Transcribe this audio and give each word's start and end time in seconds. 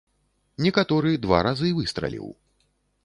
Некаторы 0.65 1.11
два 1.25 1.39
разы 1.49 1.69
выстраліў. 1.81 2.27